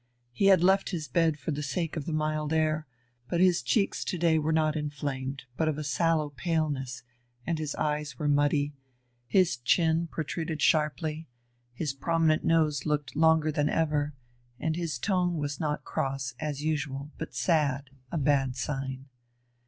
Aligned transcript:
He 0.31 0.47
had 0.47 0.63
left 0.63 0.89
his 0.89 1.07
bed 1.07 1.37
for 1.37 1.51
the 1.51 1.61
sake 1.61 1.95
of 1.95 2.05
the 2.07 2.11
mild 2.11 2.53
air, 2.53 2.87
but 3.29 3.39
his 3.39 3.61
cheeks 3.61 4.03
to 4.05 4.17
day 4.17 4.39
were 4.39 4.51
not 4.51 4.75
inflamed, 4.75 5.43
but 5.55 5.67
of 5.67 5.77
a 5.77 5.83
sallow 5.83 6.31
paleness, 6.31 7.03
and 7.45 7.59
his 7.59 7.75
eyes 7.75 8.17
were 8.17 8.27
muddy; 8.27 8.73
his 9.27 9.57
chin 9.57 10.07
protruded 10.07 10.59
sharply, 10.59 11.27
his 11.71 11.93
prominent 11.93 12.43
nose 12.43 12.83
looked 12.87 13.15
longer 13.15 13.51
than 13.51 13.69
ever, 13.69 14.15
and 14.59 14.75
his 14.75 14.97
tone 14.97 15.37
was 15.37 15.59
not 15.59 15.83
cross, 15.83 16.33
as 16.39 16.63
usual, 16.63 17.11
but 17.19 17.35
sad 17.35 17.91
a 18.11 18.17
bad 18.17 18.55
sign. 18.55 19.05